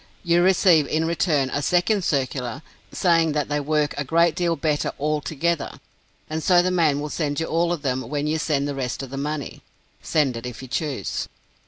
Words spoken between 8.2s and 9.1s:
you send the rest